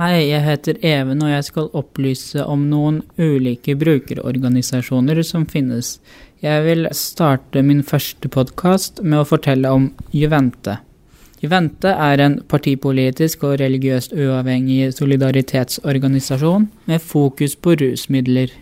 [0.00, 5.98] Hei, jeg heter Even, og jeg skal opplyse om noen ulike brukerorganisasjoner som finnes.
[6.40, 10.78] Jeg vil starte min første podkast med å fortelle om Juvente.
[11.44, 18.56] Juvente er en partipolitisk og religiøst uavhengig solidaritetsorganisasjon med fokus på rusmidler.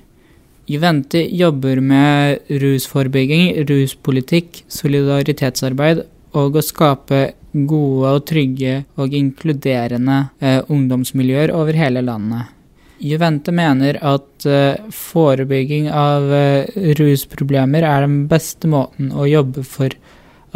[0.66, 6.02] Juvente jobber med rusforebygging, ruspolitikk, solidaritetsarbeid
[6.34, 12.54] og å skape gode og trygge og inkluderende eh, ungdomsmiljøer over hele landet.
[12.98, 16.66] Juvente mener at eh, forebygging av eh,
[16.98, 19.94] rusproblemer er den beste måten å jobbe for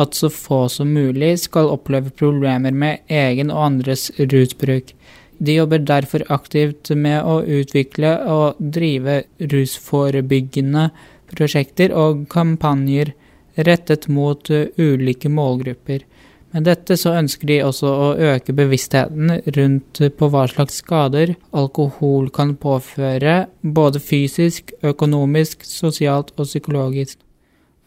[0.01, 4.95] at så få som mulig skal oppleve problemer med egen og andres rusbruk.
[5.43, 10.89] De jobber derfor aktivt med å utvikle og drive rusforebyggende
[11.33, 13.13] prosjekter og kampanjer
[13.55, 16.05] rettet mot uh, ulike målgrupper.
[16.53, 22.29] Med dette så ønsker de også å øke bevisstheten rundt på hva slags skader alkohol
[22.35, 27.17] kan påføre, både fysisk, økonomisk, sosialt og psykologisk.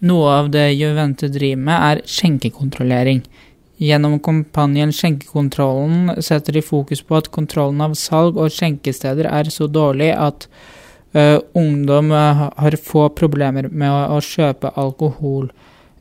[0.05, 3.21] Noe av det Juvente driver med, er skjenkekontrollering.
[3.77, 9.67] Gjennom kampanjen Skjenkekontrollen setter de fokus på at kontrollen av salg og skjenkesteder er så
[9.67, 10.47] dårlig at
[11.11, 15.49] ø, ungdom uh, har få problemer med å, å kjøpe alkohol.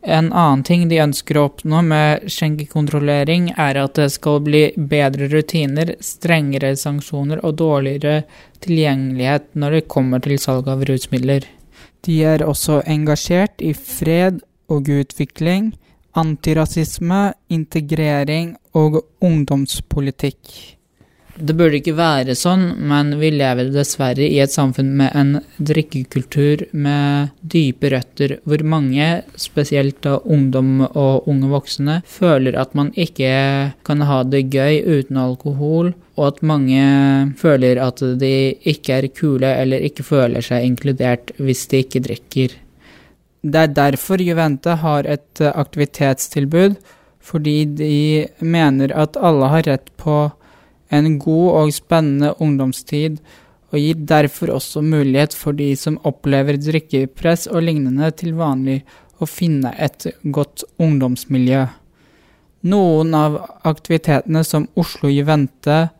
[0.05, 5.31] En annen ting de ønsker å oppnå med skjenkekontrollering, er at det skal bli bedre
[5.33, 8.27] rutiner, strengere sanksjoner og dårligere
[8.65, 11.49] tilgjengelighet når det kommer til salg av rusmidler.
[12.05, 15.73] De er også engasjert i fred og utvikling,
[16.21, 20.53] antirasisme, integrering og ungdomspolitikk.
[21.35, 26.63] Det burde ikke være sånn, men vi lever dessverre i et samfunn med en drikkekultur
[26.71, 33.33] med dype røtter, hvor mange, spesielt da ungdom og unge voksne, føler at man ikke
[33.87, 36.85] kan ha det gøy uten alkohol, og at mange
[37.41, 42.55] føler at de ikke er kule eller ikke føler seg inkludert hvis de ikke drikker.
[43.43, 46.79] Det er derfor Juvente har et aktivitetstilbud,
[47.25, 47.99] fordi de
[48.39, 50.29] mener at alle har rett på
[50.91, 53.19] en god og spennende ungdomstid,
[53.73, 58.83] og gir derfor også mulighet for de som opplever drikkepress og lignende til vanlig,
[59.23, 61.65] å finne et godt ungdomsmiljø.
[62.67, 63.37] Noen av
[63.69, 65.91] aktivitetene som Oslo Juvente,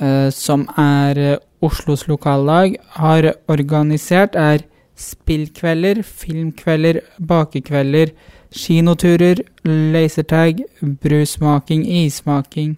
[0.00, 4.64] eh, som er eh, Oslos lokallag, har organisert, er
[4.98, 8.12] spillkvelder, filmkvelder, bakekvelder,
[8.54, 10.62] kinoturer, lasertag,
[11.02, 12.76] brusmaking, issmaking,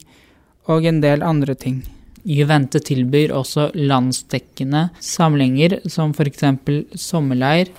[0.71, 1.83] og en del andre ting.
[2.23, 6.45] Juvente tilbyr også landsdekkende samlinger som f.eks.
[6.95, 7.71] sommerleir,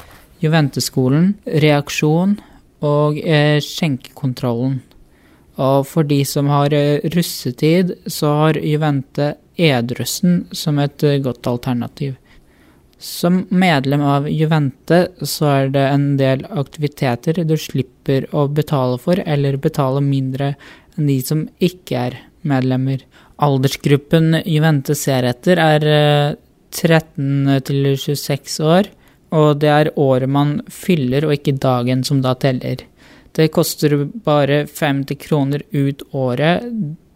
[0.41, 2.39] Juventeskolen, Reaksjon
[2.81, 4.79] og eh, Skjenkekontrollen.
[5.61, 11.45] Og for de som har eh, russetid, så har Juvente Edrussen som et eh, godt
[11.51, 12.17] alternativ.
[13.01, 19.21] Som medlem av Juvente så er det en del aktiviteter du slipper å betale for,
[19.21, 20.55] eller betale mindre
[20.97, 23.03] enn de som ikke er medlemmer.
[23.41, 26.37] Aldersgruppen Juvente ser etter, er
[26.71, 28.89] 13 eh, til 26 år,
[29.31, 32.83] og det er året man fyller og ikke dagen som da teller.
[33.31, 36.67] Det koster bare 50 kroner ut året.